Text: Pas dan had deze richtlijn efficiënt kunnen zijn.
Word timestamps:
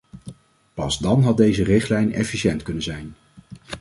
Pas 0.73 0.97
dan 0.97 1.23
had 1.23 1.37
deze 1.37 1.63
richtlijn 1.63 2.13
efficiënt 2.13 2.63
kunnen 2.63 2.83
zijn. 2.83 3.15